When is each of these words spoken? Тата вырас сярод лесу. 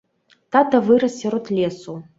Тата 0.55 0.81
вырас 0.87 1.21
сярод 1.21 1.55
лесу. 1.61 2.01